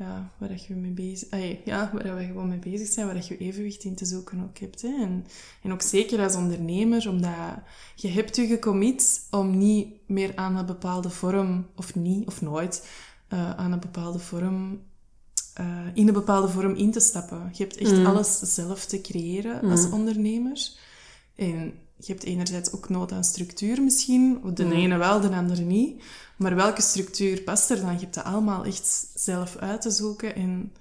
[0.03, 1.29] ja, waar je mee bezig
[1.65, 4.83] ja, waar we gewoon mee bezig zijn, waar je evenwicht in te zoeken ook hebt.
[4.83, 4.89] Hè.
[4.89, 5.27] En,
[5.63, 7.55] en ook zeker als ondernemer, omdat
[7.95, 12.89] je hebt je gecommit om niet meer aan een bepaalde vorm, of niet, of nooit,
[13.33, 14.81] uh, aan een bepaalde vorm,
[15.61, 17.51] uh, in een bepaalde vorm in te stappen.
[17.53, 18.07] Je hebt echt mm.
[18.07, 19.71] alles zelf te creëren mm.
[19.71, 20.71] als ondernemer.
[21.35, 21.75] En
[22.07, 24.41] je hebt enerzijds ook nood aan structuur misschien.
[24.55, 24.73] De Mm.
[24.73, 26.03] ene wel, de andere niet.
[26.37, 27.93] Maar welke structuur past er dan?
[27.93, 30.35] Je hebt dat allemaal echt zelf uit te zoeken.
[30.35, 30.73] En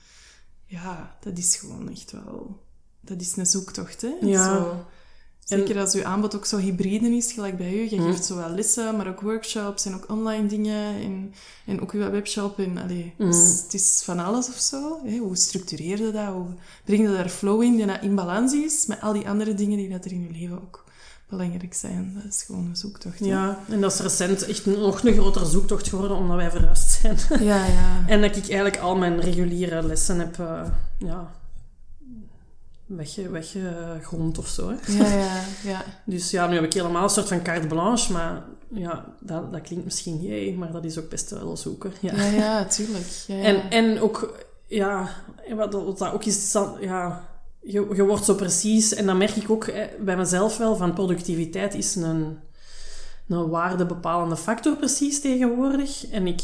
[0.65, 2.59] ja, dat is gewoon echt wel...
[3.01, 4.09] Dat is een zoektocht, hè?
[4.21, 4.45] Ja.
[4.55, 4.85] Zo,
[5.39, 7.89] zeker als je aanbod ook zo hybride is, gelijk bij u.
[7.89, 8.05] Je Mm.
[8.11, 10.95] geeft zowel lessen, maar ook workshops en ook online dingen.
[11.01, 11.33] En,
[11.65, 12.59] en ook uw webshop.
[12.59, 13.31] En, allee, Mm.
[13.31, 14.99] dus het is van alles of zo.
[15.05, 15.17] Hè?
[15.17, 16.33] Hoe structureer je dat?
[16.33, 16.47] Hoe
[16.85, 19.77] breng je daar flow in die dat in balans is met al die andere dingen
[19.77, 20.80] die dat er in je leven ook
[21.31, 22.11] belangrijk zijn.
[22.15, 23.19] Dat is gewoon een zoektocht.
[23.19, 23.25] hè.
[23.25, 27.17] Ja, en dat is recent echt nog een grotere zoektocht geworden omdat wij verhuisd zijn.
[27.51, 28.03] Ja, ja.
[28.07, 30.61] en dat ik eigenlijk al mijn reguliere lessen heb uh,
[30.97, 31.31] ja,
[32.85, 34.69] wegge, weggegrond of zo.
[34.69, 34.93] Hè.
[34.93, 35.83] Ja, ja, ja.
[36.05, 39.61] Dus ja, nu heb ik helemaal een soort van carte blanche, maar ja, dat, dat
[39.61, 41.93] klinkt misschien jee, maar dat is ook best wel zoeken.
[42.01, 43.07] Ja, ja, ja tuurlijk.
[43.27, 43.43] Ja, ja.
[43.43, 45.09] En, en ook, ja,
[45.55, 47.29] wat, wat dat ook is, is dat, ja,
[47.61, 51.73] je, je wordt zo precies, en dat merk ik ook bij mezelf wel, van productiviteit
[51.73, 52.37] is een,
[53.27, 56.07] een waardebepalende factor precies tegenwoordig.
[56.07, 56.41] En ik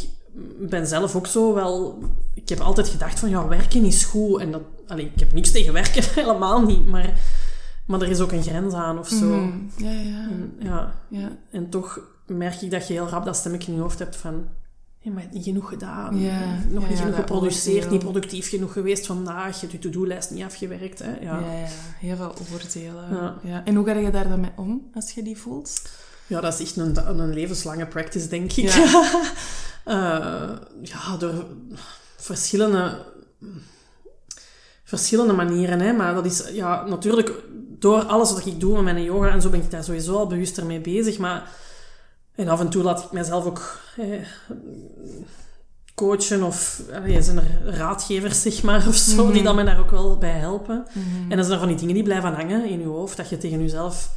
[0.60, 1.99] ben zelf ook zo wel...
[2.34, 4.39] Ik heb altijd gedacht van, ja, werken is goed.
[4.39, 6.86] En dat, allee, ik heb niks tegen werken, helemaal niet.
[6.86, 7.19] Maar,
[7.86, 9.25] maar er is ook een grens aan of zo.
[9.25, 10.27] Mm, ja, ja.
[10.30, 10.95] En, ja.
[11.10, 11.38] ja.
[11.51, 14.47] En toch merk ik dat je heel rap dat stemmetje in je hoofd hebt van...
[15.07, 16.19] Hey, maar je hebt niet genoeg gedaan.
[16.19, 16.39] Ja,
[16.69, 19.53] nog ja, niet ja, genoeg geproduceerd, niet productief genoeg geweest vandaag.
[19.53, 20.99] Je hebt je to-do-lijst niet afgewerkt.
[20.99, 21.11] Hè?
[21.11, 21.39] Ja.
[21.39, 21.39] Ja.
[21.39, 21.67] ja,
[21.99, 23.09] heel veel oordelen.
[23.09, 23.35] Ja.
[23.43, 23.65] Ja.
[23.65, 25.81] En hoe ga je daar dan mee om, als je die voelt?
[26.27, 28.69] ja, dat is echt een, een levenslange practice, denk ik.
[28.69, 29.03] Ja.
[29.87, 30.49] Eh,
[30.81, 31.45] ja, door
[32.17, 33.05] verschillende,
[34.83, 35.79] verschillende manieren.
[35.79, 35.93] Hè?
[35.93, 37.31] Maar dat is ja, natuurlijk
[37.79, 40.27] door alles wat ik doe met mijn yoga en zo ben ik daar sowieso al
[40.27, 41.17] bewuster mee bezig.
[41.17, 41.49] Maar
[42.38, 44.06] en af en toe laat ik mezelf ook eh,
[45.95, 49.34] coachen of eh, zijn er raadgevers, zeg maar, of zo, Mhm.
[49.34, 50.86] die dan mij daar ook wel bij helpen.
[50.93, 51.32] Mhm.
[51.32, 53.38] En dat zijn er van die dingen die blijven hangen in je hoofd, dat je
[53.38, 54.12] tegen jezelf,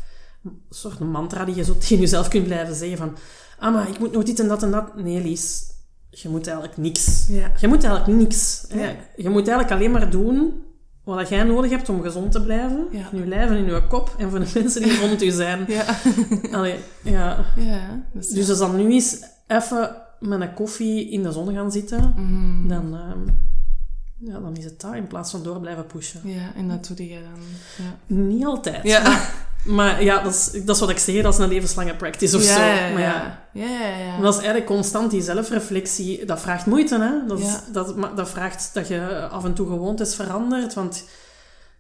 [0.45, 3.17] een soort mantra die je zo tegen jezelf kunt blijven zeggen van,
[3.59, 4.97] ah, maar ik moet nog dit en dat en dat.
[4.97, 5.63] Nee, Lies,
[6.11, 7.27] je moet eigenlijk niks.
[7.29, 7.53] Ja.
[7.61, 8.65] Je moet eigenlijk niks.
[8.69, 8.95] Ja.
[9.17, 10.63] Je moet eigenlijk alleen maar doen
[11.05, 12.87] wat jij nodig hebt om gezond te blijven.
[12.91, 13.09] Ja.
[13.13, 15.65] In je lijf en in je kop en voor de mensen die rond je zijn.
[15.69, 15.85] Ja.
[16.57, 17.45] Allee, ja.
[18.13, 22.15] Dus Dus als dan nu eens even met een koffie in de zon gaan zitten,
[22.17, 22.69] Mm.
[22.69, 23.19] dan, ehm,
[24.17, 26.21] ja, dan is het dat in plaats van door blijven pushen.
[26.25, 27.43] Ja, en dat doe je dan.
[27.87, 28.17] Ja.
[28.17, 28.83] Niet altijd.
[28.83, 29.03] Ja.
[29.03, 29.49] Maar
[30.01, 32.55] ja, dat is, dat is wat ik zeg, dat is een levenslange practice of ja,
[32.55, 32.61] zo.
[32.63, 33.65] Ja, Maar ja, ja.
[33.67, 34.13] Ja, ja.
[34.13, 36.25] Maar dat is eigenlijk constant die zelfreflectie.
[36.27, 37.27] Dat vraagt moeite, hè?
[37.27, 40.75] Dat, is- dat, maar dat vraagt dat je af en toe gewoontes verandert.
[40.75, 41.05] Want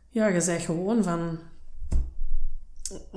[0.08, 1.38] ja, je zegt gewoon van...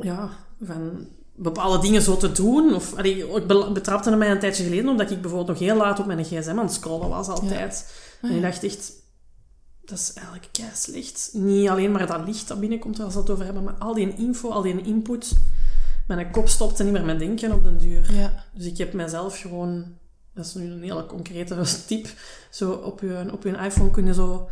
[0.02, 0.30] Ja,
[0.62, 2.74] van bepaalde dingen zo te doen.
[2.76, 6.00] Of, allee, ik be- betrapte mij een tijdje geleden omdat ik bijvoorbeeld nog heel laat
[6.00, 7.94] op mijn gsm aan het scrollen was altijd.
[8.22, 8.50] Ah, En ik ja.
[8.50, 8.92] dacht echt...
[9.86, 11.30] Dat is eigenlijk kei slecht.
[11.34, 14.16] Niet alleen maar dat licht dat binnenkomt, waar we het over hebben, maar al die
[14.16, 15.34] info, al die input.
[16.08, 18.14] Mijn kop stopte niet meer met denken op den duur.
[18.14, 18.44] Ja.
[18.54, 19.86] Dus ik heb mezelf gewoon,
[20.34, 22.08] dat is nu een hele concrete tip,
[22.50, 24.50] zo op je, op je iPhone kun je zo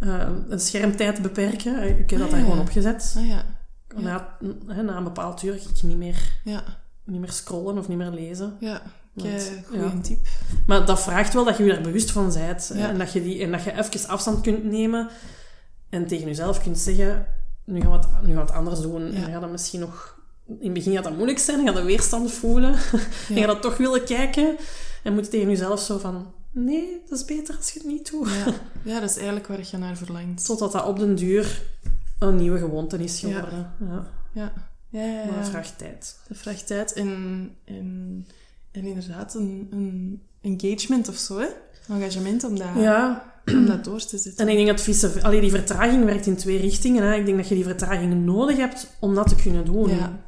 [0.00, 1.98] eh, een schermtijd beperken.
[1.98, 3.14] Ik heb dat Ah, daar gewoon opgezet.
[3.16, 3.44] Ah, ja.
[3.96, 4.36] Na,
[4.66, 6.62] een bepaald uur ga ik niet meer, Ja.
[7.04, 8.56] niet meer scrollen of niet meer lezen.
[9.16, 10.00] Kei goeie ja.
[10.02, 10.18] tip.
[10.66, 12.70] Maar dat vraagt wel dat je je daar bewust van bent.
[12.74, 12.88] Ja.
[12.88, 15.08] En, dat je die, en dat je even afstand kunt nemen
[15.88, 17.26] en tegen jezelf kunt zeggen,
[17.64, 19.02] nu gaan we het, nu gaan we het anders doen.
[19.02, 19.28] En Ja.
[19.28, 20.14] gaat dat misschien nog...
[20.46, 22.74] In het begin gaat dat moeilijk zijn, dan gaat je weerstand voelen.
[23.28, 24.56] En je gaat dat toch willen kijken.
[25.02, 26.34] En moet je tegen jezelf zo van...
[26.50, 28.28] Nee, dat is beter als je het niet doet.
[28.28, 28.52] Ja.
[28.92, 30.44] ja, dat is eigenlijk waar je naar verlangt.
[30.44, 31.62] Totdat dat op den duur
[32.18, 33.72] een nieuwe gewoonte is geworden.
[33.80, 34.06] Ja.
[34.32, 34.52] Ja.
[34.88, 35.24] Ja, ja, ja.
[35.24, 36.18] Maar dat vraagt tijd.
[36.28, 38.26] Dat vraagt tijd en, en,
[38.76, 41.46] en inderdaad een, een engagement of zo, hè?
[41.88, 44.46] Engagement om dat, Ja, om dat door te zetten.
[44.46, 45.22] en ik denk dat vice...
[45.22, 47.02] Allee, die vertraging werkt in twee richtingen.
[47.02, 47.14] Hè.
[47.14, 49.88] Ik denk dat je die vertraging nodig hebt om dat te kunnen doen.
[49.88, 50.18] Ja.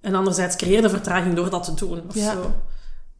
[0.00, 2.02] En anderzijds creëer de vertraging door dat te doen.
[2.08, 2.32] Of Ja.
[2.32, 2.54] zo.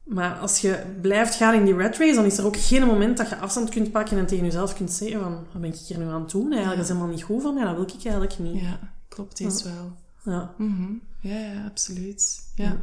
[0.05, 3.17] Maar als je blijft gaan in die rat race, dan is er ook geen moment
[3.17, 5.99] dat je afstand kunt pakken en tegen jezelf kunt zeggen van, wat ben ik hier
[5.99, 6.43] nu aan het doen?
[6.53, 6.83] Eigenlijk Ja.
[6.83, 8.61] is helemaal niet goed van mij, dat wil ik eigenlijk niet.
[8.63, 9.93] Ja, klopt, is wel.
[10.25, 10.55] Ja.
[10.59, 10.93] Mhm.
[11.21, 12.39] Ja, ja, absoluut.
[12.55, 12.77] Ja.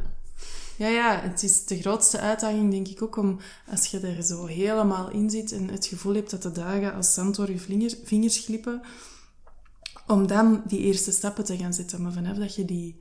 [0.80, 0.88] Ja.
[0.88, 3.38] Ja, het is de grootste uitdaging, denk ik ook, om
[3.70, 7.14] als je er zo helemaal in zit en het gevoel hebt dat de dagen als
[7.14, 7.58] zand door je
[8.04, 8.80] vingers, glippen,
[10.06, 12.02] om dan die eerste stappen te gaan zetten.
[12.02, 13.00] Maar vanaf dat je die...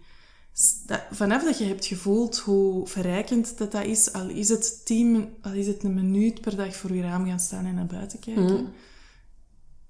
[1.11, 5.51] Vanaf dat je hebt gevoeld hoe verrijkend dat, dat is, al is het tien, al
[5.51, 8.43] is het een minuut per dag voor je raam gaan staan en naar buiten kijken.
[8.43, 8.65] Mhm.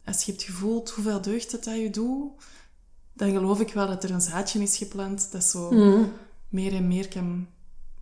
[0.06, 2.32] Als je hebt gevoeld hoeveel deugd dat, dat je doet,
[3.14, 6.04] dan geloof ik wel dat er een zaadje is geplant dat zo Mhm.
[6.50, 7.48] meer en meer kan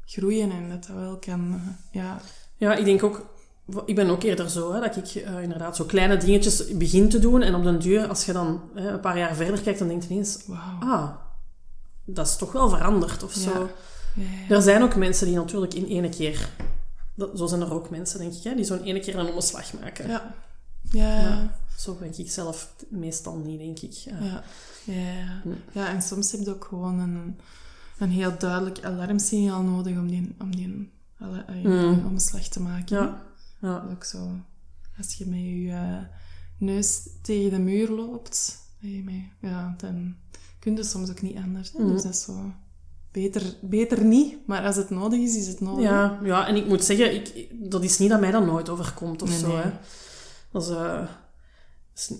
[0.07, 2.21] groeien en dat dat wel kan, eh, ja.
[2.55, 3.35] Ja, ik denk ook...
[3.85, 7.19] Ik ben ook eerder zo, hè, dat ik eh, inderdaad zo kleine dingetjes begin te
[7.19, 9.87] doen en op den duur, als je dan hè, een paar jaar verder kijkt, dan
[9.87, 10.43] denk je ineens...
[10.45, 10.79] Wauw.
[10.79, 11.09] Ah,
[12.05, 13.51] dat is toch wel veranderd of zo.
[13.51, 13.69] Ja.
[14.15, 14.55] Ja, ja.
[14.55, 16.49] Er zijn ook mensen die natuurlijk in ene keer...
[17.15, 19.73] Dat, zo zijn er ook mensen, denk ik, hè, die zo'n ene keer een omslag
[19.73, 20.07] maken.
[20.09, 20.35] Ja.
[20.91, 21.29] Ja.
[21.29, 23.91] Maar zo denk ik zelf meestal niet, denk ik.
[23.91, 24.17] Ja.
[24.19, 24.43] Ja.
[24.83, 25.41] Ja.
[25.43, 25.49] Hm.
[25.71, 27.39] ja, en soms heb je ook gewoon een,
[27.97, 32.05] een heel duidelijk alarmsignaal nodig om die, om die eh, Mm.
[32.05, 32.97] omslag te maken.
[32.97, 33.21] Ja.
[33.61, 33.73] Ja.
[33.79, 34.29] Dat is ook zo.
[34.97, 35.97] Als je met je eh,
[36.57, 38.57] neus tegen de muur loopt,
[39.41, 40.15] ja, dan
[40.59, 41.71] kun je soms ook niet anders.
[41.71, 41.79] Hè?
[41.83, 41.87] Mm.
[41.91, 42.51] Dus dat is zo...
[43.11, 45.83] Beter, beter niet, maar als het nodig is, is het nodig.
[45.83, 49.21] Ja, ja, en ik moet zeggen, ik, dat is niet dat mij dat nooit overkomt
[49.21, 49.47] of Nee, zo.
[49.47, 49.57] nee.
[49.57, 49.71] Hè.
[50.51, 51.07] Dat, is, eh,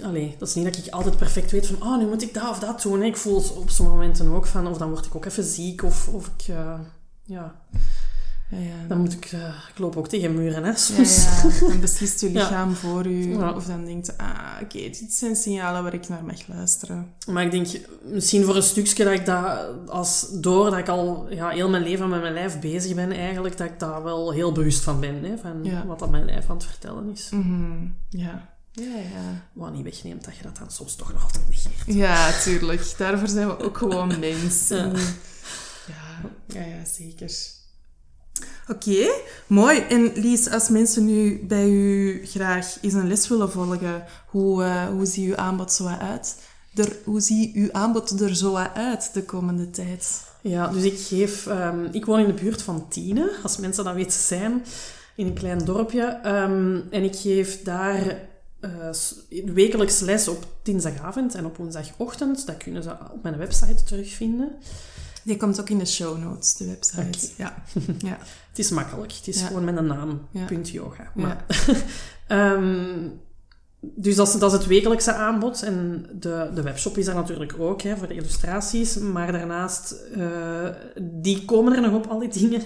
[0.03, 2.49] allee, dat is niet dat ik altijd perfect weet van, oh, nu moet ik dat
[2.49, 3.03] of dat doen.
[3.03, 6.07] Ik voel op sommige momenten ook van, of dan word ik ook even ziek, of,
[6.07, 6.79] of ik, eh,
[7.23, 7.55] ja,
[8.49, 8.87] Ja, ja.
[8.87, 11.23] dan moet ik, eh, ik loop ook tegen muren, hè, soms.
[11.23, 13.35] ja, dan beslist je lichaam voor u.
[13.35, 17.13] Of dan denkt je, ah, oké, dit zijn signalen waar ik naar mag luisteren.
[17.27, 17.67] Maar ik denk,
[18.03, 21.83] misschien voor een stukje dat ik dat, als door dat ik al ja, heel mijn
[21.83, 25.23] leven met mijn lijf bezig ben eigenlijk, dat ik daar wel heel bewust van ben,
[25.23, 27.29] hè, van wat dat mijn lijf aan het vertellen is.
[27.31, 28.55] Mhm, Ja.
[28.81, 29.47] Ja, ja.
[29.53, 31.97] Wat niet wegneemt dat je dat dan soms toch nog altijd negeert.
[31.97, 32.93] Ja, tuurlijk.
[32.97, 34.67] Daarvoor zijn we ook gewoon mens.
[34.67, 34.91] Ja.
[35.87, 37.31] Ja, ja, ja, zeker.
[38.67, 39.07] Oké,
[39.47, 39.79] mooi.
[39.79, 44.87] En Lies, als mensen nu bij u graag eens een les willen volgen, hoe, eh,
[44.87, 46.37] hoe ziet uw aanbod zo uit?
[46.75, 50.21] Er, hoe ziet uw aanbod er zo uit de komende tijd?
[50.41, 51.47] Ja, dus ik geef...
[51.47, 54.65] ehm, ik woon in de buurt van Tiene, als mensen dat weten zijn,
[55.15, 56.03] in een klein dorpje.
[56.23, 58.19] Ehm, en ik geef daar
[58.91, 59.15] s-
[59.45, 62.45] wekelijks les op dinsdagavond en op woensdagochtend.
[62.45, 64.51] Dat kunnen ze op mijn website terugvinden.
[65.23, 67.29] Die komt ook in de show notes, de website.
[67.37, 67.63] Ja.
[68.09, 68.17] ja.
[68.49, 69.11] Het is makkelijk.
[69.11, 69.47] Het is Ja.
[69.47, 70.27] gewoon met een naam.
[70.31, 70.45] Ja.
[70.45, 71.11] Punt yoga.
[71.15, 71.45] Maar,
[72.27, 73.07] Ehm,
[73.79, 75.63] dus dat is, dat is het wekelijkse aanbod.
[75.63, 78.97] En de, de webshop is daar natuurlijk ook, hè, voor de illustraties.
[78.97, 80.69] Maar daarnaast, eh,
[81.01, 82.61] die komen er nog op, al die dingen.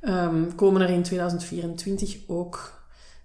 [0.00, 2.83] ehm, komen er in 2024 ook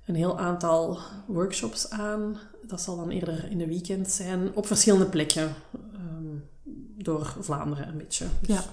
[0.09, 2.37] een heel aantal workshops aan.
[2.67, 5.53] Dat zal dan eerder in de weekend zijn, op verschillende plekken.
[5.93, 6.35] ehm,
[6.97, 8.25] door Vlaanderen een beetje.
[8.41, 8.63] Dus, Ja.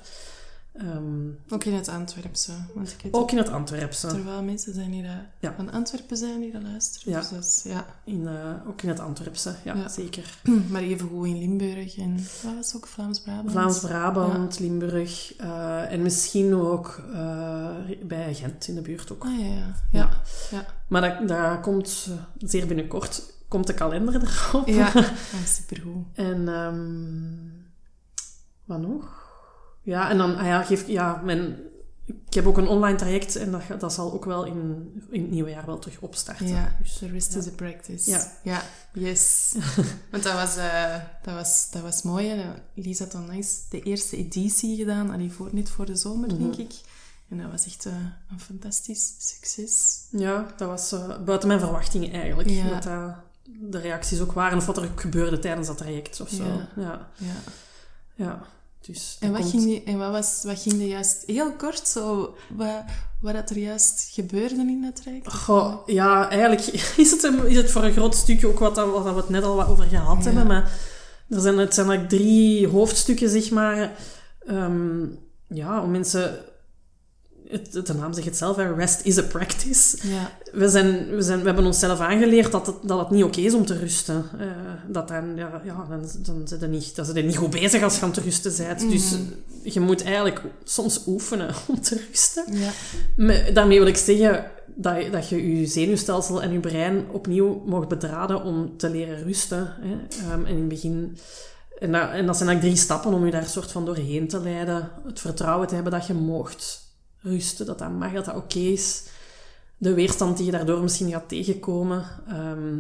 [0.79, 2.53] Ehm, Ook in het Antwerpse.
[2.75, 4.07] Want ik ook in het Antwerpse.
[4.07, 5.11] dat er wel mensen zijn die dat
[5.41, 5.55] Ja.
[5.57, 7.13] van Antwerpen zijn die dat luisteren.
[7.13, 7.21] Ja.
[7.21, 7.87] Dus dat is, ja.
[8.05, 9.89] In, eh, ook in het Antwerpse, ja, Ja.
[9.89, 10.39] zeker.
[10.71, 13.51] Maar even goed in Limburg en wat was ook Vlaams-Brabant?
[13.51, 17.71] Vlaams-Brabant, Limburg eh, en misschien ook eh,
[18.03, 19.25] bij Gent in de buurt ook.
[19.25, 20.11] Ah ja, ja.
[20.51, 20.67] Ja.
[20.89, 22.09] Maar dat, dat komt
[22.39, 24.67] zeer binnenkort, komt de kalender erop.
[24.81, 24.93] ja.
[25.47, 26.05] supergoed.
[26.15, 27.55] En ehm,
[28.65, 29.25] wat nog?
[29.87, 31.57] Ja, en dan, ah ja, geef, ja, mijn,
[32.05, 35.31] ik heb ook een online traject en dat, dat zal ook wel in, in het
[35.31, 36.47] nieuwe jaar wel terug opstarten.
[36.49, 37.39] Ja, Dus, the rest ja.
[37.39, 38.11] is a practice.
[38.11, 38.33] Ja.
[38.43, 39.55] ja yes.
[40.11, 42.29] Want dat was, eh, dat was, dat was mooi.
[42.29, 42.45] Hè.
[42.75, 46.39] Lies had onlangs de eerste editie gedaan, allee, voor, net voor de zomer, Mhm.
[46.43, 46.73] denk ik.
[47.29, 47.93] En dat was echt eh,
[48.31, 50.05] een fantastisch succes.
[50.11, 52.49] Ja, dat was eh, buiten mijn verwachtingen eigenlijk.
[52.49, 52.69] Ja.
[52.81, 53.15] Dat
[53.61, 56.45] de reacties ook waren of wat er gebeurde tijdens dat traject of zo.
[56.45, 56.69] Ja.
[56.77, 57.35] Ja, Ja.
[58.15, 58.47] ja.
[58.87, 62.35] Dus En, wat komt- ging, en wat, was, wat ging er juist, heel kort, zo,
[62.57, 62.85] wat,
[63.21, 65.33] wat dat er juist gebeurde in dat traject?
[65.35, 68.91] Goh, ja, eigenlijk is het, een- is het voor een groot stukje ook wat, dat,
[68.91, 70.25] wat we het net al wat over gehad Ja.
[70.25, 70.47] hebben.
[70.47, 70.71] Maar
[71.31, 73.93] er zijn, het zijn eigenlijk drie hoofdstukken, zeg maar.
[74.47, 75.05] Ehm,
[75.49, 76.39] ja, om mensen...
[77.49, 79.97] Het, de naam zegt het zelf, hè, rest is a practice.
[80.09, 83.41] Ja, We, zijn, we, zijn, we hebben onszelf aangeleerd dat het, dat het niet oké
[83.41, 84.25] is om te rusten.
[84.39, 84.47] Eh,
[84.89, 87.83] dat dan, ja, ja, dan, dan zit je niet, dan zit je niet goed bezig
[87.83, 88.91] als je aan het rusten bent.
[88.91, 89.23] Dus Mhm.
[89.63, 92.45] je moet eigenlijk soms oefenen om te rusten.
[92.51, 92.71] ja,
[93.17, 97.63] Maar daarmee wil ik zeggen dat je, dat je je zenuwstelsel en je brein opnieuw
[97.67, 99.73] mocht bedraden om te leren rusten.
[99.81, 99.97] Hè.
[100.31, 101.17] Ehm, en in het begin...
[101.79, 104.41] En dat, en dat zijn eigenlijk drie stappen om je daar soort van doorheen te
[104.41, 104.91] leiden.
[105.07, 106.85] Het vertrouwen te hebben dat je mocht
[107.21, 109.05] rusten, dat dat mag, dat dat oké is.
[109.79, 112.05] De weerstand die je daardoor misschien gaat tegenkomen.
[112.29, 112.79] Ehm,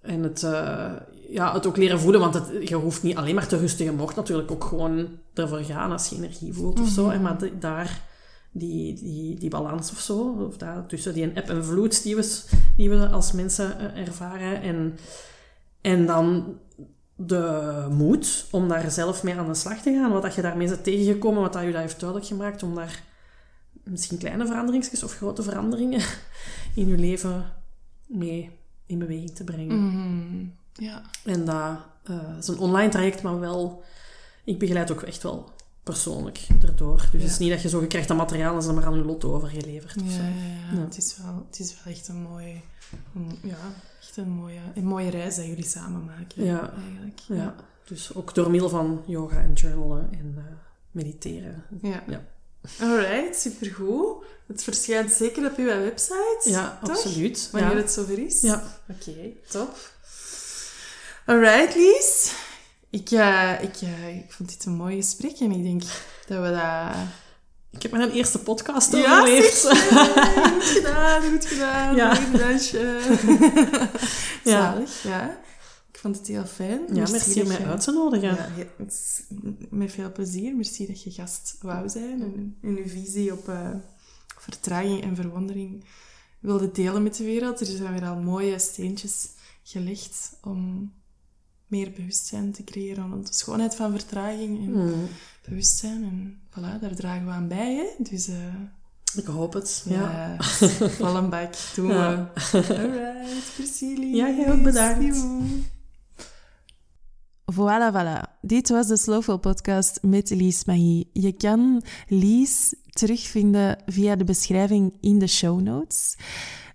[0.00, 0.92] en het, eh,
[1.28, 3.84] ja, het ook leren voelen, want het, je hoeft niet alleen maar te rusten.
[3.84, 7.06] Je mocht natuurlijk ook gewoon ervoor gaan als je energie voelt of zo.
[7.06, 7.22] Mhm.
[7.22, 8.02] Maar de- daar,
[8.52, 12.40] die, die, die balans of zo, of daar, tussen die eb en vloed die we,
[12.76, 14.62] die we als mensen eh, ervaren.
[14.62, 14.98] En,
[15.80, 16.56] en dan
[17.16, 20.12] de moed om daar zelf mee aan de slag te gaan.
[20.12, 23.02] Wat dat je daarmee bent tegengekomen, wat dat je dat heeft duidelijk gemaakt, om daar
[23.90, 26.00] misschien kleine veranderingen of grote veranderingen
[26.74, 27.52] in je leven
[28.06, 28.50] mee
[28.86, 29.84] in beweging te brengen.
[29.86, 30.44] Mhm.
[30.72, 31.02] ja.
[31.24, 33.82] En dat eh, is een online traject, maar wel...
[34.44, 35.50] Ik begeleid ook echt wel
[35.82, 36.96] persoonlijk erdoor.
[36.96, 37.18] Dus Ja.
[37.18, 37.86] het is niet dat je zo...
[37.86, 39.94] Krijgt dat materiaal en dan maar aan je lot overgeleverd.
[40.04, 40.78] Ja.
[40.78, 42.60] Het, is wel, het is wel echt een mooie,
[43.14, 43.56] een- ja,
[44.00, 46.44] echt een mooie, een mooie reis dat jullie samen maken.
[46.44, 46.72] Ja.
[46.88, 47.18] Eigenlijk.
[47.26, 47.54] Ja.
[47.84, 50.42] Dus ook door middel van yoga en journalen en eh,
[50.90, 51.62] mediteren.
[51.82, 52.02] Ja.
[52.80, 54.24] Alright, supergoed.
[54.46, 56.40] Het verschijnt zeker op uw website.
[56.44, 56.90] Ja, toch?
[56.90, 57.48] absoluut.
[57.52, 57.76] Wanneer ja.
[57.76, 58.40] het zover is.
[58.40, 58.62] Ja.
[58.88, 59.76] Oké, top.
[61.26, 62.32] Alright, Lies.
[62.90, 65.82] Ik, eh, ik, eh, ik vond dit een mooi gesprek en ik denk
[66.26, 66.96] dat we dat...
[67.70, 69.62] Ik heb mijn eerste podcast overleefd.
[69.62, 70.04] ja,
[70.50, 71.96] goed gedaan, goed gedaan.
[71.96, 72.18] Ja.
[72.20, 72.98] Mooi dansje.
[74.44, 75.38] Zalig, ja.
[75.98, 76.80] Ik vond het heel fijn.
[76.94, 78.28] Ja, merci dat om mij je- uit te nodigen.
[78.28, 79.26] Ja, het
[79.70, 80.56] met veel plezier.
[80.56, 83.70] Merci dat je gast wou zijn en, en uw visie op eh,
[84.38, 85.84] vertraging en verwondering
[86.40, 87.60] wilde delen met de wereld.
[87.60, 89.28] Er zijn weer al mooie steentjes
[89.62, 90.92] gelegd om
[91.66, 95.06] meer bewustzijn te creëren rond de schoonheid van vertraging en Hmm,
[95.48, 96.02] bewustzijn.
[96.04, 97.74] En voilà, daar dragen we aan bij.
[97.74, 98.04] Hè?
[98.04, 98.36] Dus eh
[99.16, 99.84] ik hoop het.
[99.88, 100.00] Ja.
[100.00, 100.36] ja,
[100.98, 102.32] vol een bak doen Ja.
[102.52, 104.14] Alright, merci.
[104.16, 105.26] Ja, ook bedankt.
[107.54, 108.22] Voilà, voilà.
[108.42, 111.10] Dit was de Slowful Podcast met Lies Magie.
[111.12, 116.16] Je kan Lies terugvinden via de beschrijving in de show notes.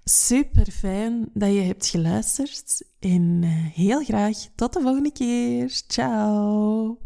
[0.04, 5.82] Super fijn dat je hebt geluisterd en eh, heel graag tot de volgende keer.
[5.88, 7.04] Ciao.